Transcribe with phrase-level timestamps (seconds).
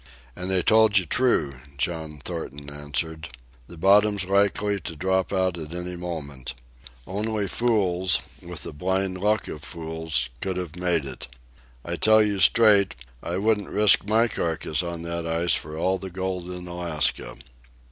[0.35, 3.29] "And they told you true," John Thornton answered.
[3.67, 6.55] "The bottom's likely to drop out at any moment.
[7.05, 11.27] Only fools, with the blind luck of fools, could have made it.
[11.85, 16.09] I tell you straight, I wouldn't risk my carcass on that ice for all the
[16.09, 17.35] gold in Alaska."